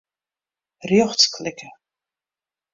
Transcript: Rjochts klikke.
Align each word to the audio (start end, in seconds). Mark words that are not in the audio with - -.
Rjochts 0.89 1.25
klikke. 1.37 1.69